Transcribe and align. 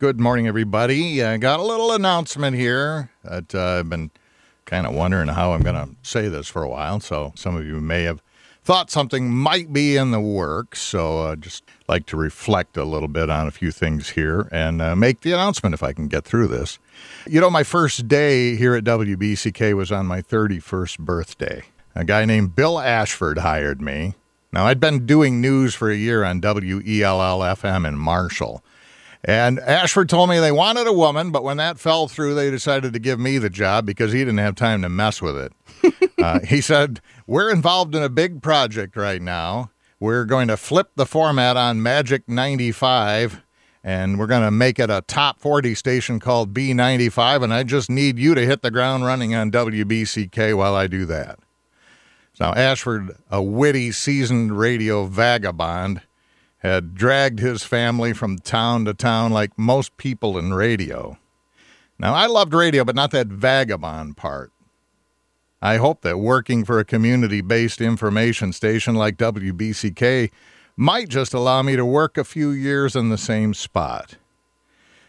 Good 0.00 0.20
morning, 0.20 0.46
everybody. 0.46 1.24
I 1.24 1.38
got 1.38 1.58
a 1.58 1.64
little 1.64 1.90
announcement 1.90 2.54
here 2.54 3.10
that 3.24 3.52
uh, 3.52 3.80
I've 3.80 3.90
been 3.90 4.12
kind 4.64 4.86
of 4.86 4.94
wondering 4.94 5.26
how 5.26 5.54
I'm 5.54 5.62
going 5.62 5.74
to 5.74 5.96
say 6.08 6.28
this 6.28 6.46
for 6.46 6.62
a 6.62 6.68
while. 6.68 7.00
So 7.00 7.32
some 7.34 7.56
of 7.56 7.66
you 7.66 7.80
may 7.80 8.04
have 8.04 8.22
thought 8.62 8.92
something 8.92 9.28
might 9.28 9.72
be 9.72 9.96
in 9.96 10.12
the 10.12 10.20
works. 10.20 10.80
So 10.80 11.22
uh, 11.22 11.34
just 11.34 11.64
like 11.88 12.06
to 12.06 12.16
reflect 12.16 12.76
a 12.76 12.84
little 12.84 13.08
bit 13.08 13.28
on 13.28 13.48
a 13.48 13.50
few 13.50 13.72
things 13.72 14.10
here 14.10 14.48
and 14.52 14.80
uh, 14.80 14.94
make 14.94 15.22
the 15.22 15.32
announcement 15.32 15.74
if 15.74 15.82
I 15.82 15.92
can 15.92 16.06
get 16.06 16.22
through 16.24 16.46
this. 16.46 16.78
You 17.26 17.40
know, 17.40 17.50
my 17.50 17.64
first 17.64 18.06
day 18.06 18.54
here 18.54 18.76
at 18.76 18.84
WBCK 18.84 19.74
was 19.74 19.90
on 19.90 20.06
my 20.06 20.22
31st 20.22 21.00
birthday. 21.00 21.64
A 21.96 22.04
guy 22.04 22.24
named 22.24 22.54
Bill 22.54 22.78
Ashford 22.78 23.38
hired 23.38 23.82
me. 23.82 24.14
Now, 24.52 24.66
I'd 24.66 24.78
been 24.78 25.06
doing 25.06 25.40
news 25.40 25.74
for 25.74 25.90
a 25.90 25.96
year 25.96 26.22
on 26.22 26.40
WELL 26.40 27.40
FM 27.40 27.84
in 27.84 27.98
Marshall. 27.98 28.62
And 29.24 29.58
Ashford 29.60 30.08
told 30.08 30.30
me 30.30 30.38
they 30.38 30.52
wanted 30.52 30.86
a 30.86 30.92
woman, 30.92 31.30
but 31.30 31.42
when 31.42 31.56
that 31.56 31.78
fell 31.78 32.06
through, 32.06 32.34
they 32.34 32.50
decided 32.50 32.92
to 32.92 32.98
give 32.98 33.18
me 33.18 33.38
the 33.38 33.50
job 33.50 33.84
because 33.84 34.12
he 34.12 34.20
didn't 34.20 34.38
have 34.38 34.54
time 34.54 34.82
to 34.82 34.88
mess 34.88 35.20
with 35.20 35.36
it. 35.36 35.52
uh, 36.22 36.40
he 36.40 36.60
said, 36.60 37.00
We're 37.26 37.50
involved 37.50 37.94
in 37.94 38.02
a 38.02 38.08
big 38.08 38.42
project 38.42 38.96
right 38.96 39.20
now. 39.20 39.70
We're 40.00 40.24
going 40.24 40.48
to 40.48 40.56
flip 40.56 40.90
the 40.94 41.06
format 41.06 41.56
on 41.56 41.82
Magic 41.82 42.28
95 42.28 43.42
and 43.82 44.18
we're 44.18 44.26
going 44.26 44.42
to 44.42 44.50
make 44.50 44.78
it 44.78 44.90
a 44.90 45.02
top 45.06 45.40
40 45.40 45.74
station 45.74 46.20
called 46.20 46.52
B95. 46.52 47.42
And 47.42 47.54
I 47.54 47.62
just 47.62 47.90
need 47.90 48.18
you 48.18 48.34
to 48.34 48.44
hit 48.44 48.62
the 48.62 48.70
ground 48.70 49.04
running 49.04 49.34
on 49.34 49.50
WBCK 49.50 50.56
while 50.56 50.74
I 50.74 50.86
do 50.86 51.06
that. 51.06 51.38
Now, 52.38 52.54
Ashford, 52.54 53.16
a 53.30 53.42
witty, 53.42 53.90
seasoned 53.90 54.56
radio 54.56 55.06
vagabond, 55.06 56.02
had 56.58 56.94
dragged 56.94 57.38
his 57.38 57.62
family 57.62 58.12
from 58.12 58.38
town 58.38 58.84
to 58.84 58.94
town 58.94 59.32
like 59.32 59.58
most 59.58 59.96
people 59.96 60.36
in 60.36 60.54
radio. 60.54 61.18
Now, 61.98 62.14
I 62.14 62.26
loved 62.26 62.54
radio, 62.54 62.84
but 62.84 62.94
not 62.94 63.10
that 63.12 63.28
vagabond 63.28 64.16
part. 64.16 64.52
I 65.60 65.76
hope 65.76 66.02
that 66.02 66.18
working 66.18 66.64
for 66.64 66.78
a 66.78 66.84
community 66.84 67.40
based 67.40 67.80
information 67.80 68.52
station 68.52 68.94
like 68.94 69.16
WBCK 69.16 70.30
might 70.76 71.08
just 71.08 71.34
allow 71.34 71.62
me 71.62 71.74
to 71.74 71.84
work 71.84 72.16
a 72.16 72.22
few 72.22 72.50
years 72.50 72.94
in 72.94 73.08
the 73.08 73.18
same 73.18 73.54
spot. 73.54 74.16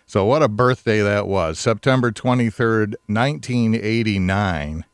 So, 0.08 0.26
what 0.26 0.42
a 0.42 0.48
birthday 0.48 1.02
that 1.02 1.28
was 1.28 1.60
September 1.60 2.12
23rd, 2.12 2.96
1989. 3.06 4.86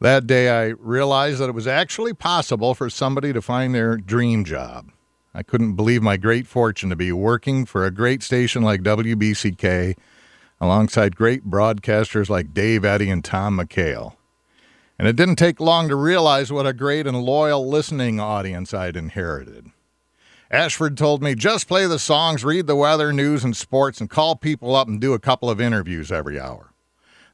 That 0.00 0.26
day, 0.28 0.48
I 0.48 0.74
realized 0.78 1.40
that 1.40 1.48
it 1.48 1.54
was 1.54 1.66
actually 1.66 2.12
possible 2.12 2.72
for 2.74 2.88
somebody 2.88 3.32
to 3.32 3.42
find 3.42 3.74
their 3.74 3.96
dream 3.96 4.44
job. 4.44 4.92
I 5.36 5.42
couldn't 5.42 5.74
believe 5.74 6.02
my 6.02 6.16
great 6.16 6.46
fortune 6.46 6.88
to 6.88 6.96
be 6.96 7.12
working 7.12 7.66
for 7.66 7.84
a 7.84 7.90
great 7.90 8.22
station 8.22 8.62
like 8.62 8.80
WBCK 8.80 9.94
alongside 10.62 11.14
great 11.14 11.44
broadcasters 11.44 12.30
like 12.30 12.54
Dave 12.54 12.86
Eddy 12.86 13.10
and 13.10 13.22
Tom 13.22 13.58
McHale. 13.58 14.14
And 14.98 15.06
it 15.06 15.14
didn't 15.14 15.36
take 15.36 15.60
long 15.60 15.90
to 15.90 15.94
realize 15.94 16.50
what 16.50 16.66
a 16.66 16.72
great 16.72 17.06
and 17.06 17.22
loyal 17.22 17.68
listening 17.68 18.18
audience 18.18 18.72
I'd 18.72 18.96
inherited. 18.96 19.66
Ashford 20.50 20.96
told 20.96 21.22
me 21.22 21.34
just 21.34 21.68
play 21.68 21.86
the 21.86 21.98
songs, 21.98 22.42
read 22.42 22.66
the 22.66 22.74
weather, 22.74 23.12
news, 23.12 23.44
and 23.44 23.54
sports, 23.54 24.00
and 24.00 24.08
call 24.08 24.36
people 24.36 24.74
up 24.74 24.88
and 24.88 24.98
do 24.98 25.12
a 25.12 25.18
couple 25.18 25.50
of 25.50 25.60
interviews 25.60 26.10
every 26.10 26.40
hour. 26.40 26.72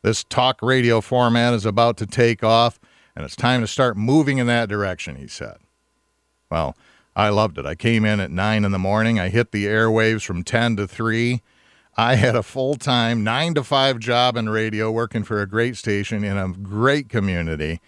This 0.02 0.24
talk 0.24 0.60
radio 0.60 1.00
format 1.00 1.54
is 1.54 1.64
about 1.64 1.98
to 1.98 2.06
take 2.08 2.42
off, 2.42 2.80
and 3.14 3.24
it's 3.24 3.36
time 3.36 3.60
to 3.60 3.68
start 3.68 3.96
moving 3.96 4.38
in 4.38 4.48
that 4.48 4.68
direction, 4.68 5.14
he 5.14 5.28
said. 5.28 5.58
Well, 6.50 6.76
I 7.14 7.28
loved 7.28 7.58
it. 7.58 7.66
I 7.66 7.74
came 7.74 8.04
in 8.04 8.20
at 8.20 8.30
nine 8.30 8.64
in 8.64 8.72
the 8.72 8.78
morning. 8.78 9.20
I 9.20 9.28
hit 9.28 9.52
the 9.52 9.66
airwaves 9.66 10.24
from 10.24 10.44
10 10.44 10.76
to 10.76 10.88
3. 10.88 11.42
I 11.96 12.14
had 12.14 12.34
a 12.34 12.42
full 12.42 12.76
time 12.76 13.22
nine 13.22 13.52
to 13.54 13.62
five 13.62 13.98
job 13.98 14.36
in 14.36 14.48
radio 14.48 14.90
working 14.90 15.24
for 15.24 15.42
a 15.42 15.46
great 15.46 15.76
station 15.76 16.24
in 16.24 16.38
a 16.38 16.48
great 16.48 17.10
community. 17.10 17.80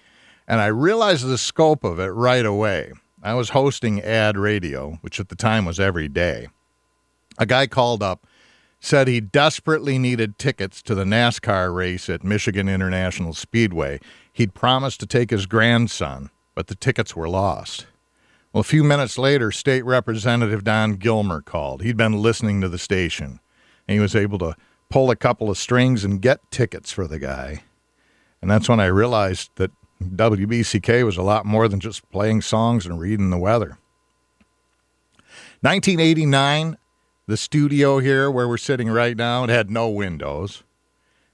And 0.46 0.60
I 0.60 0.66
realized 0.66 1.26
the 1.26 1.38
scope 1.38 1.84
of 1.84 1.98
it 1.98 2.08
right 2.08 2.44
away. 2.44 2.92
I 3.22 3.32
was 3.32 3.50
hosting 3.50 4.02
ad 4.02 4.36
radio, 4.36 4.98
which 5.00 5.18
at 5.18 5.30
the 5.30 5.36
time 5.36 5.64
was 5.64 5.80
every 5.80 6.08
day. 6.08 6.48
A 7.38 7.46
guy 7.46 7.66
called 7.66 8.02
up, 8.02 8.26
said 8.78 9.08
he 9.08 9.18
desperately 9.18 9.98
needed 9.98 10.38
tickets 10.38 10.82
to 10.82 10.94
the 10.94 11.04
NASCAR 11.04 11.74
race 11.74 12.10
at 12.10 12.22
Michigan 12.22 12.68
International 12.68 13.32
Speedway. 13.32 13.98
He'd 14.30 14.52
promised 14.52 15.00
to 15.00 15.06
take 15.06 15.30
his 15.30 15.46
grandson, 15.46 16.28
but 16.54 16.66
the 16.66 16.74
tickets 16.74 17.16
were 17.16 17.28
lost. 17.28 17.86
Well, 18.54 18.60
a 18.60 18.62
few 18.64 18.84
minutes 18.84 19.18
later, 19.18 19.50
State 19.50 19.84
Representative 19.84 20.62
Don 20.62 20.92
Gilmer 20.92 21.42
called. 21.42 21.82
He'd 21.82 21.96
been 21.96 22.22
listening 22.22 22.60
to 22.60 22.68
the 22.68 22.78
station, 22.78 23.40
and 23.88 23.94
he 23.96 23.98
was 23.98 24.14
able 24.14 24.38
to 24.38 24.54
pull 24.88 25.10
a 25.10 25.16
couple 25.16 25.50
of 25.50 25.58
strings 25.58 26.04
and 26.04 26.22
get 26.22 26.52
tickets 26.52 26.92
for 26.92 27.08
the 27.08 27.18
guy. 27.18 27.64
And 28.40 28.48
that's 28.48 28.68
when 28.68 28.78
I 28.78 28.86
realized 28.86 29.50
that 29.56 29.72
WBCK 30.00 31.04
was 31.04 31.16
a 31.16 31.22
lot 31.22 31.44
more 31.44 31.66
than 31.66 31.80
just 31.80 32.08
playing 32.12 32.42
songs 32.42 32.86
and 32.86 33.00
reading 33.00 33.30
the 33.30 33.38
weather. 33.38 33.76
1989, 35.62 36.76
the 37.26 37.36
studio 37.36 37.98
here 37.98 38.30
where 38.30 38.46
we're 38.46 38.56
sitting 38.56 38.88
right 38.88 39.16
now, 39.16 39.42
it 39.42 39.50
had 39.50 39.68
no 39.68 39.88
windows. 39.88 40.62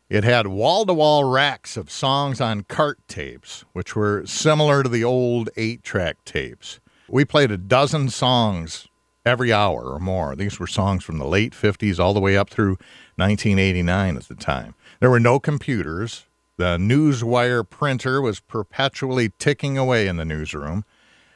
It 0.08 0.24
had 0.24 0.46
wall 0.46 0.86
to 0.86 0.94
wall 0.94 1.24
racks 1.24 1.76
of 1.76 1.90
songs 1.90 2.40
on 2.40 2.62
cart 2.62 2.98
tapes, 3.08 3.66
which 3.74 3.94
were 3.94 4.24
similar 4.24 4.82
to 4.82 4.88
the 4.88 5.04
old 5.04 5.50
eight 5.58 5.82
track 5.82 6.16
tapes. 6.24 6.80
We 7.12 7.24
played 7.24 7.50
a 7.50 7.56
dozen 7.56 8.08
songs 8.08 8.86
every 9.26 9.52
hour 9.52 9.82
or 9.82 9.98
more. 9.98 10.36
These 10.36 10.60
were 10.60 10.68
songs 10.68 11.02
from 11.02 11.18
the 11.18 11.26
late 11.26 11.52
50s 11.52 11.98
all 11.98 12.14
the 12.14 12.20
way 12.20 12.36
up 12.36 12.48
through 12.48 12.78
1989 13.16 14.16
at 14.16 14.28
the 14.28 14.36
time. 14.36 14.76
There 15.00 15.10
were 15.10 15.18
no 15.18 15.40
computers. 15.40 16.26
The 16.56 16.76
Newswire 16.76 17.68
printer 17.68 18.22
was 18.22 18.38
perpetually 18.38 19.32
ticking 19.40 19.76
away 19.76 20.06
in 20.06 20.18
the 20.18 20.24
newsroom. 20.24 20.84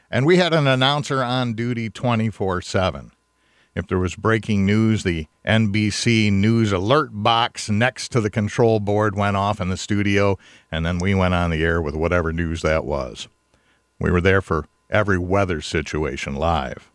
And 0.09 0.25
we 0.25 0.37
had 0.37 0.53
an 0.53 0.65
announcer 0.65 1.21
on 1.21 1.55
duty 1.55 1.89
24 1.89 2.61
7. 2.61 3.11
If 3.75 3.87
there 3.87 3.99
was 3.99 4.15
breaking 4.15 4.65
news, 4.65 5.03
the 5.03 5.27
NBC 5.45 6.31
News 6.31 6.71
alert 6.71 7.09
box 7.11 7.69
next 7.69 8.13
to 8.13 8.21
the 8.21 8.29
control 8.29 8.79
board 8.79 9.17
went 9.17 9.35
off 9.35 9.59
in 9.59 9.67
the 9.67 9.75
studio, 9.75 10.39
and 10.71 10.85
then 10.85 10.99
we 10.99 11.13
went 11.13 11.33
on 11.33 11.49
the 11.49 11.61
air 11.61 11.81
with 11.81 11.95
whatever 11.95 12.31
news 12.31 12.61
that 12.61 12.85
was. 12.85 13.27
We 13.99 14.11
were 14.11 14.21
there 14.21 14.41
for 14.41 14.67
every 14.89 15.17
weather 15.17 15.61
situation 15.61 16.35
live. 16.35 16.91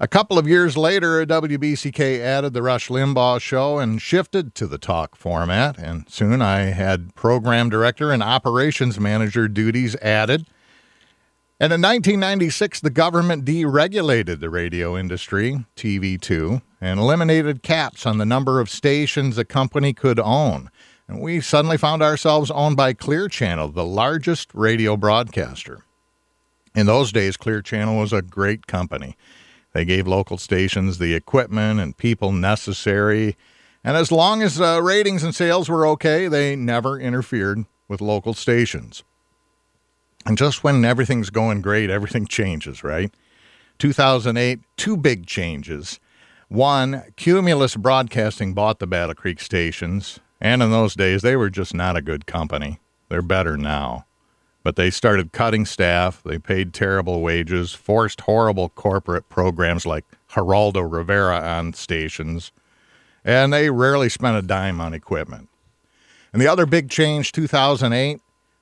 A 0.00 0.08
couple 0.08 0.38
of 0.38 0.48
years 0.48 0.76
later, 0.76 1.24
WBCK 1.24 2.18
added 2.18 2.52
the 2.52 2.62
Rush 2.62 2.88
Limbaugh 2.88 3.40
show 3.40 3.78
and 3.78 4.02
shifted 4.02 4.54
to 4.56 4.66
the 4.66 4.76
talk 4.76 5.14
format, 5.14 5.78
and 5.78 6.04
soon 6.08 6.42
I 6.42 6.62
had 6.70 7.14
program 7.14 7.70
director 7.70 8.10
and 8.10 8.22
operations 8.22 8.98
manager 8.98 9.46
duties 9.46 9.94
added. 10.02 10.46
And 11.60 11.72
in 11.72 11.80
1996, 11.80 12.80
the 12.80 12.90
government 12.90 13.44
deregulated 13.44 14.40
the 14.40 14.50
radio 14.50 14.96
industry, 14.96 15.64
TV2, 15.76 16.60
and 16.80 16.98
eliminated 16.98 17.62
caps 17.62 18.04
on 18.04 18.18
the 18.18 18.26
number 18.26 18.58
of 18.58 18.68
stations 18.68 19.38
a 19.38 19.44
company 19.44 19.92
could 19.92 20.18
own. 20.18 20.70
And 21.06 21.20
we 21.20 21.40
suddenly 21.40 21.78
found 21.78 22.02
ourselves 22.02 22.50
owned 22.50 22.76
by 22.76 22.94
Clear 22.94 23.28
Channel, 23.28 23.68
the 23.68 23.84
largest 23.84 24.50
radio 24.52 24.96
broadcaster. 24.96 25.84
In 26.74 26.86
those 26.86 27.12
days, 27.12 27.36
Clear 27.36 27.62
Channel 27.62 27.96
was 27.96 28.12
a 28.12 28.22
great 28.22 28.66
company. 28.66 29.16
They 29.72 29.84
gave 29.84 30.06
local 30.06 30.38
stations 30.38 30.98
the 30.98 31.14
equipment 31.14 31.80
and 31.80 31.96
people 31.96 32.32
necessary. 32.32 33.36
And 33.82 33.96
as 33.96 34.10
long 34.10 34.42
as 34.42 34.60
uh, 34.60 34.80
ratings 34.82 35.22
and 35.22 35.34
sales 35.34 35.68
were 35.68 35.86
okay, 35.88 36.28
they 36.28 36.56
never 36.56 36.98
interfered 36.98 37.64
with 37.88 38.00
local 38.00 38.34
stations. 38.34 39.04
And 40.26 40.38
just 40.38 40.64
when 40.64 40.84
everything's 40.84 41.30
going 41.30 41.60
great, 41.60 41.90
everything 41.90 42.26
changes, 42.28 42.82
right? 42.82 43.12
2008, 43.78 44.60
two 44.76 44.96
big 44.96 45.26
changes. 45.26 46.00
One, 46.48 47.02
Cumulus 47.16 47.76
Broadcasting 47.76 48.54
bought 48.54 48.78
the 48.78 48.86
Battle 48.86 49.14
Creek 49.14 49.40
stations, 49.40 50.20
and 50.40 50.62
in 50.62 50.70
those 50.70 50.94
days, 50.94 51.22
they 51.22 51.36
were 51.36 51.50
just 51.50 51.74
not 51.74 51.96
a 51.96 52.02
good 52.02 52.26
company. 52.26 52.78
They're 53.08 53.22
better 53.22 53.56
now. 53.56 54.06
But 54.64 54.76
they 54.76 54.90
started 54.90 55.32
cutting 55.32 55.66
staff, 55.66 56.22
they 56.24 56.38
paid 56.38 56.72
terrible 56.72 57.20
wages, 57.20 57.74
forced 57.74 58.22
horrible 58.22 58.70
corporate 58.70 59.28
programs 59.28 59.84
like 59.84 60.06
Geraldo 60.30 60.90
Rivera 60.90 61.38
on 61.38 61.74
stations, 61.74 62.50
and 63.22 63.52
they 63.52 63.68
rarely 63.68 64.08
spent 64.08 64.38
a 64.38 64.42
dime 64.42 64.80
on 64.80 64.94
equipment. 64.94 65.50
And 66.32 66.40
the 66.40 66.48
other 66.48 66.64
big 66.64 66.88
change, 66.88 67.30
2008, 67.32 68.20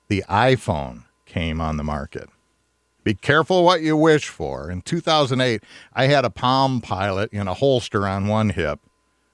the 0.09 0.25
iPhone 0.29 1.05
came 1.25 1.61
on 1.61 1.77
the 1.77 1.83
market. 1.83 2.29
Be 3.05 3.13
careful 3.13 3.63
what 3.63 3.81
you 3.81 3.95
wish 3.95 4.27
for. 4.27 4.69
In 4.69 4.81
2008, 4.81 5.63
I 5.93 6.07
had 6.07 6.25
a 6.25 6.29
Palm 6.29 6.81
Pilot 6.81 7.31
in 7.31 7.47
a 7.47 7.53
holster 7.53 8.05
on 8.07 8.27
one 8.27 8.49
hip, 8.49 8.81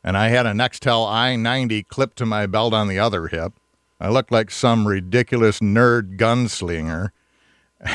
and 0.04 0.15
I 0.15 0.30
had 0.30 0.45
a 0.45 0.51
Nextel 0.51 1.07
i90 1.07 1.88
clipped 1.88 2.18
to 2.19 2.27
my 2.27 2.45
belt 2.45 2.74
on 2.75 2.88
the 2.88 3.00
other 3.00 3.27
hip. 3.27 3.54
I 4.00 4.10
looked 4.10 4.31
like 4.31 4.51
some 4.51 4.88
ridiculous 4.88 5.60
nerd 5.60 6.18
gunslinger. 6.18 7.10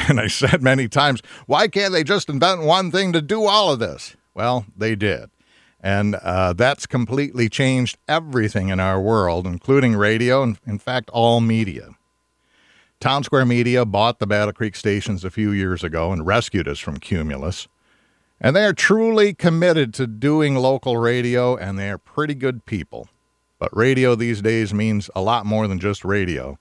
And 0.08 0.18
I 0.18 0.28
said 0.28 0.62
many 0.62 0.88
times, 0.88 1.20
why 1.44 1.68
can't 1.68 1.92
they 1.92 2.04
just 2.04 2.30
invent 2.30 2.62
one 2.62 2.90
thing 2.90 3.12
to 3.12 3.20
do 3.20 3.44
all 3.44 3.70
of 3.70 3.80
this? 3.80 4.16
Well, 4.32 4.64
they 4.74 4.94
did. 4.94 5.28
And 5.78 6.14
uh, 6.14 6.54
that's 6.54 6.86
completely 6.86 7.50
changed 7.50 7.98
everything 8.08 8.70
in 8.70 8.80
our 8.80 8.98
world, 8.98 9.46
including 9.46 9.94
radio 9.94 10.42
and, 10.42 10.58
in 10.66 10.78
fact, 10.78 11.10
all 11.10 11.42
media. 11.42 11.90
Townsquare 12.98 13.46
Media 13.46 13.84
bought 13.84 14.18
the 14.18 14.26
Battle 14.26 14.54
Creek 14.54 14.74
stations 14.74 15.24
a 15.24 15.30
few 15.30 15.50
years 15.50 15.84
ago 15.84 16.10
and 16.10 16.26
rescued 16.26 16.66
us 16.66 16.78
from 16.78 16.96
Cumulus. 16.96 17.68
And 18.40 18.56
they 18.56 18.64
are 18.64 18.72
truly 18.72 19.34
committed 19.34 19.92
to 19.94 20.06
doing 20.06 20.54
local 20.54 20.96
radio, 20.96 21.54
and 21.54 21.78
they 21.78 21.90
are 21.90 21.98
pretty 21.98 22.34
good 22.34 22.64
people. 22.64 23.08
But 23.64 23.74
radio 23.74 24.14
these 24.14 24.42
days 24.42 24.74
means 24.74 25.08
a 25.14 25.22
lot 25.22 25.46
more 25.46 25.66
than 25.66 25.78
just 25.78 26.04
radio. 26.04 26.58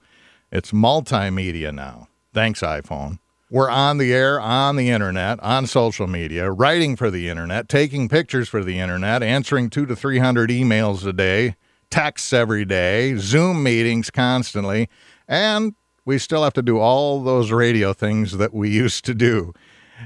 It's 0.53 0.71
multimedia 0.71 1.75
now. 1.75 2.07
Thanks, 2.33 2.61
iPhone. 2.61 3.19
We're 3.51 3.69
on 3.69 3.97
the 3.97 4.13
air, 4.13 4.39
on 4.39 4.77
the 4.77 4.89
internet, 4.89 5.37
on 5.41 5.67
social 5.67 6.07
media, 6.07 6.49
writing 6.49 6.95
for 6.95 7.11
the 7.11 7.27
internet, 7.27 7.67
taking 7.67 8.07
pictures 8.07 8.47
for 8.47 8.63
the 8.63 8.79
internet, 8.79 9.21
answering 9.21 9.69
two 9.69 9.85
to 9.85 9.97
300 9.97 10.49
emails 10.49 11.05
a 11.05 11.11
day, 11.11 11.57
texts 11.89 12.31
every 12.31 12.63
day, 12.63 13.17
Zoom 13.17 13.63
meetings 13.63 14.09
constantly, 14.09 14.87
and 15.27 15.75
we 16.05 16.17
still 16.17 16.45
have 16.45 16.53
to 16.53 16.61
do 16.61 16.79
all 16.79 17.21
those 17.21 17.51
radio 17.51 17.91
things 17.91 18.37
that 18.37 18.53
we 18.53 18.69
used 18.83 19.03
to 19.03 19.13
do. 19.13 19.53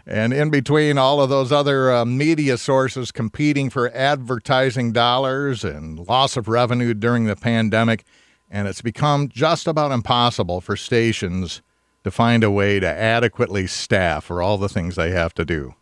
And 0.06 0.34
in 0.34 0.50
between 0.50 0.98
all 0.98 1.22
of 1.22 1.30
those 1.30 1.52
other 1.52 1.92
uh, 1.92 2.06
media 2.06 2.58
sources 2.58 3.12
competing 3.12 3.70
for 3.70 3.90
advertising 3.96 4.92
dollars 4.92 5.64
and 5.64 6.00
loss 6.08 6.38
of 6.38 6.48
revenue 6.48 6.94
during 6.94 7.26
the 7.26 7.36
pandemic, 7.36 8.04
and 8.50 8.68
it's 8.68 8.82
become 8.82 9.30
just 9.30 9.68
about 9.68 9.92
impossible 9.92 10.62
for 10.62 10.76
stations 10.76 11.62
to 12.04 12.12
find 12.12 12.44
a 12.44 12.52
way 12.52 12.80
to 12.80 12.88
adequately 12.88 13.68
staff 13.68 14.26
for 14.26 14.42
all 14.42 14.58
the 14.58 14.70
things 14.70 14.96
they 14.96 15.12
have 15.12 15.34
to 15.34 15.44
do. 15.44 15.76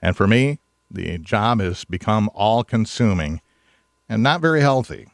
And 0.00 0.16
for 0.16 0.26
me, 0.26 0.58
the 0.90 1.18
job 1.18 1.60
has 1.60 1.84
become 1.84 2.28
all 2.34 2.64
consuming 2.64 3.40
and 4.08 4.22
not 4.22 4.40
very 4.40 4.60
healthy. 4.60 5.06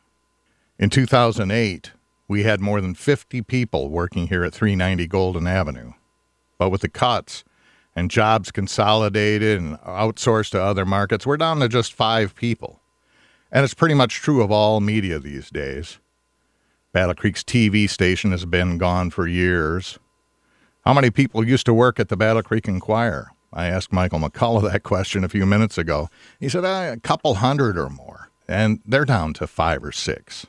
In 0.78 0.90
2008, 0.90 1.92
we 2.26 2.42
had 2.42 2.60
more 2.60 2.80
than 2.80 2.94
50 2.94 3.42
people 3.42 3.88
working 3.88 4.28
here 4.28 4.44
at 4.44 4.54
390 4.54 5.06
Golden 5.06 5.46
Avenue. 5.46 5.92
But 6.58 6.70
with 6.70 6.80
the 6.80 6.88
cuts 6.88 7.44
and 7.98 8.12
jobs 8.12 8.52
consolidated 8.52 9.60
and 9.60 9.76
outsourced 9.80 10.50
to 10.50 10.62
other 10.62 10.86
markets, 10.86 11.26
we're 11.26 11.36
down 11.36 11.58
to 11.58 11.68
just 11.68 11.92
five 11.92 12.34
people. 12.36 12.80
And 13.50 13.64
it's 13.64 13.74
pretty 13.74 13.94
much 13.94 14.14
true 14.14 14.40
of 14.40 14.52
all 14.52 14.80
media 14.80 15.18
these 15.18 15.50
days. 15.50 15.98
Battle 16.92 17.14
Creek's 17.14 17.42
TV 17.42 17.90
station 17.90 18.30
has 18.30 18.44
been 18.44 18.78
gone 18.78 19.10
for 19.10 19.26
years. 19.26 19.98
How 20.84 20.94
many 20.94 21.10
people 21.10 21.44
used 21.44 21.66
to 21.66 21.74
work 21.74 21.98
at 21.98 22.08
the 22.08 22.16
Battle 22.16 22.42
Creek 22.42 22.68
Enquirer? 22.68 23.32
I 23.52 23.66
asked 23.66 23.92
Michael 23.92 24.20
McCullough 24.20 24.70
that 24.70 24.84
question 24.84 25.24
a 25.24 25.28
few 25.28 25.44
minutes 25.44 25.76
ago. 25.76 26.08
He 26.38 26.48
said 26.48 26.64
uh, 26.64 26.92
a 26.94 27.00
couple 27.00 27.34
hundred 27.34 27.76
or 27.76 27.88
more, 27.88 28.30
and 28.46 28.80
they're 28.86 29.06
down 29.06 29.32
to 29.34 29.46
five 29.48 29.82
or 29.82 29.92
six. 29.92 30.46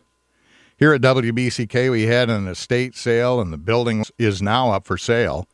Here 0.78 0.94
at 0.94 1.02
WBCK, 1.02 1.90
we 1.90 2.04
had 2.04 2.30
an 2.30 2.48
estate 2.48 2.96
sale, 2.96 3.42
and 3.42 3.52
the 3.52 3.58
building 3.58 4.06
is 4.20 4.40
now 4.40 4.72
up 4.72 4.86
for 4.86 4.98
sale. 4.98 5.48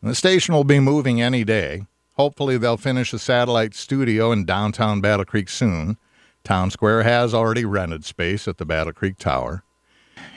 And 0.00 0.10
the 0.10 0.14
station 0.14 0.54
will 0.54 0.64
be 0.64 0.80
moving 0.80 1.20
any 1.20 1.44
day. 1.44 1.86
Hopefully, 2.14 2.58
they'll 2.58 2.76
finish 2.76 3.12
a 3.12 3.18
satellite 3.18 3.74
studio 3.74 4.32
in 4.32 4.44
downtown 4.44 5.00
Battle 5.00 5.24
Creek 5.24 5.48
soon. 5.48 5.96
Townsquare 6.44 7.04
has 7.04 7.34
already 7.34 7.64
rented 7.64 8.04
space 8.04 8.48
at 8.48 8.58
the 8.58 8.64
Battle 8.64 8.92
Creek 8.92 9.18
Tower. 9.18 9.62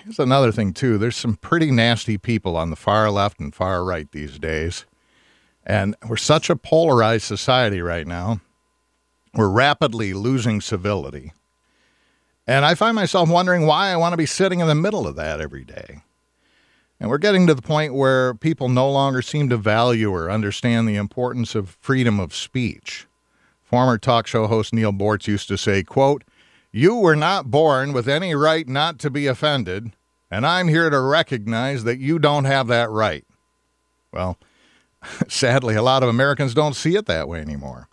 Here's 0.03 0.19
another 0.19 0.51
thing, 0.51 0.73
too. 0.73 0.97
There's 0.97 1.15
some 1.15 1.35
pretty 1.37 1.71
nasty 1.71 2.17
people 2.17 2.57
on 2.57 2.69
the 2.69 2.75
far 2.75 3.09
left 3.09 3.39
and 3.39 3.53
far 3.53 3.83
right 3.83 4.11
these 4.11 4.39
days. 4.39 4.85
And 5.63 5.95
we're 6.07 6.17
such 6.17 6.49
a 6.49 6.55
polarized 6.55 7.25
society 7.25 7.81
right 7.81 8.07
now. 8.07 8.41
We're 9.33 9.49
rapidly 9.49 10.13
losing 10.13 10.59
civility. 10.59 11.33
And 12.47 12.65
I 12.65 12.75
find 12.75 12.95
myself 12.95 13.29
wondering 13.29 13.65
why 13.65 13.89
I 13.89 13.95
want 13.95 14.13
to 14.13 14.17
be 14.17 14.25
sitting 14.25 14.59
in 14.59 14.67
the 14.67 14.75
middle 14.75 15.07
of 15.07 15.15
that 15.15 15.39
every 15.39 15.63
day. 15.63 16.01
And 17.01 17.09
we're 17.09 17.17
getting 17.17 17.47
to 17.47 17.55
the 17.55 17.63
point 17.63 17.95
where 17.95 18.35
people 18.35 18.69
no 18.69 18.87
longer 18.87 19.23
seem 19.23 19.49
to 19.49 19.57
value 19.57 20.11
or 20.11 20.29
understand 20.29 20.87
the 20.87 20.97
importance 20.97 21.55
of 21.55 21.75
freedom 21.81 22.19
of 22.19 22.35
speech. 22.35 23.07
Former 23.63 23.97
talk 23.97 24.27
show 24.27 24.45
host 24.45 24.71
Neil 24.71 24.93
Boortz 24.93 25.25
used 25.25 25.47
to 25.47 25.57
say, 25.57 25.81
quote, 25.81 26.23
You 26.71 26.95
were 26.97 27.15
not 27.15 27.49
born 27.49 27.91
with 27.91 28.07
any 28.07 28.35
right 28.35 28.67
not 28.67 28.99
to 28.99 29.09
be 29.09 29.25
offended, 29.25 29.93
and 30.29 30.45
I'm 30.45 30.67
here 30.67 30.91
to 30.91 30.99
recognize 30.99 31.85
that 31.85 31.97
you 31.97 32.19
don't 32.19 32.45
have 32.45 32.67
that 32.67 32.91
right. 32.91 33.25
Well, 34.13 34.37
sadly, 35.27 35.73
a 35.73 35.81
lot 35.81 36.03
of 36.03 36.09
Americans 36.09 36.53
don't 36.53 36.75
see 36.75 36.95
it 36.95 37.07
that 37.07 37.27
way 37.27 37.41
anymore. 37.41 37.89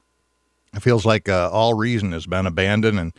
It 0.74 0.80
feels 0.80 1.06
like 1.06 1.30
uh, 1.30 1.48
all 1.50 1.72
reason 1.72 2.12
has 2.12 2.26
been 2.26 2.44
abandoned 2.44 3.00
and 3.00 3.14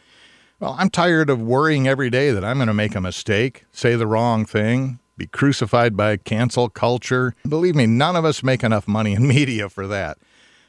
well, 0.59 0.75
I'm 0.77 0.91
tired 0.91 1.31
of 1.31 1.41
worrying 1.41 1.87
every 1.87 2.11
day 2.11 2.29
that 2.29 2.43
I'm 2.43 2.57
going 2.57 2.67
to 2.67 2.73
make 2.75 2.93
a 2.93 3.01
mistake, 3.01 3.63
say 3.71 3.95
the 3.95 4.05
wrong 4.05 4.45
thing, 4.45 4.99
be 5.19 5.27
crucified 5.27 5.95
by 5.95 6.17
cancel 6.17 6.69
culture. 6.69 7.35
Believe 7.47 7.75
me, 7.75 7.85
none 7.85 8.15
of 8.15 8.25
us 8.25 8.41
make 8.41 8.63
enough 8.63 8.87
money 8.87 9.13
in 9.13 9.27
media 9.27 9.69
for 9.69 9.85
that. 9.87 10.17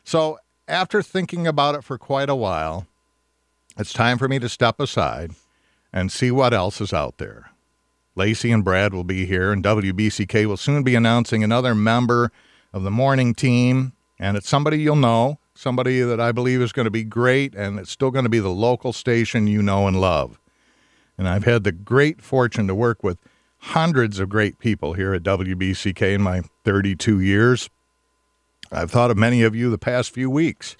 So, 0.04 0.38
after 0.68 1.02
thinking 1.02 1.46
about 1.46 1.74
it 1.74 1.82
for 1.82 1.98
quite 1.98 2.28
a 2.28 2.34
while, 2.34 2.86
it's 3.78 3.92
time 3.92 4.18
for 4.18 4.28
me 4.28 4.38
to 4.38 4.48
step 4.48 4.78
aside 4.78 5.32
and 5.92 6.12
see 6.12 6.30
what 6.30 6.52
else 6.52 6.80
is 6.80 6.92
out 6.92 7.18
there. 7.18 7.50
Lacey 8.14 8.52
and 8.52 8.64
Brad 8.64 8.92
will 8.92 9.04
be 9.04 9.24
here, 9.24 9.52
and 9.52 9.64
WBCK 9.64 10.46
will 10.46 10.56
soon 10.56 10.82
be 10.82 10.94
announcing 10.94 11.42
another 11.42 11.74
member 11.74 12.30
of 12.72 12.82
the 12.82 12.90
morning 12.90 13.34
team, 13.34 13.94
and 14.18 14.36
it's 14.36 14.48
somebody 14.48 14.78
you'll 14.78 14.96
know 14.96 15.38
somebody 15.54 16.00
that 16.00 16.20
I 16.20 16.32
believe 16.32 16.62
is 16.62 16.72
going 16.72 16.84
to 16.84 16.90
be 16.90 17.04
great, 17.04 17.54
and 17.54 17.78
it's 17.78 17.90
still 17.90 18.10
going 18.10 18.24
to 18.24 18.30
be 18.30 18.38
the 18.38 18.48
local 18.48 18.92
station 18.92 19.46
you 19.46 19.62
know 19.62 19.86
and 19.86 20.00
love. 20.00 20.40
And 21.18 21.28
I've 21.28 21.44
had 21.44 21.64
the 21.64 21.72
great 21.72 22.22
fortune 22.22 22.66
to 22.66 22.74
work 22.74 23.02
with 23.02 23.18
hundreds 23.60 24.18
of 24.18 24.28
great 24.28 24.58
people 24.58 24.94
here 24.94 25.14
at 25.14 25.22
WBCK 25.22 26.14
in 26.14 26.22
my 26.22 26.42
32 26.64 27.20
years. 27.20 27.70
I've 28.72 28.90
thought 28.90 29.10
of 29.10 29.16
many 29.16 29.42
of 29.42 29.54
you 29.54 29.70
the 29.70 29.78
past 29.78 30.12
few 30.12 30.30
weeks. 30.30 30.76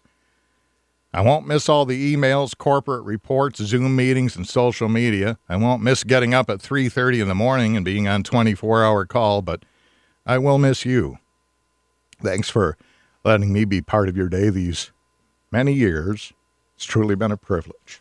I 1.13 1.23
won't 1.23 1.47
miss 1.47 1.69
all 1.69 1.85
the 1.85 2.15
emails, 2.15 2.57
corporate 2.57 3.05
reports, 3.05 3.61
Zoom 3.63 3.97
meetings, 3.97 4.37
and 4.37 4.47
social 4.49 4.89
media. 4.89 5.39
I 5.49 5.57
won't 5.57 5.83
miss 5.83 6.05
getting 6.05 6.35
up 6.35 6.49
at 6.49 6.61
3:30 6.61 7.21
in 7.21 7.29
the 7.29 7.35
morning 7.35 7.77
and 7.77 7.85
being 7.85 8.07
on 8.07 8.23
24-hour 8.23 9.07
call, 9.07 9.43
but 9.43 9.65
I 10.25 10.39
will 10.39 10.59
miss 10.59 10.85
you. 10.85 11.19
Thanks 12.23 12.49
for 12.49 12.77
letting 13.25 13.53
me 13.53 13.65
be 13.65 13.81
part 13.81 14.09
of 14.09 14.17
your 14.17 14.29
day 14.29 14.51
these 14.51 14.93
many 15.51 15.73
years. 15.73 16.33
It's 16.77 16.85
truly 16.85 17.17
been 17.17 17.33
a 17.33 17.37
privilege. 17.37 18.01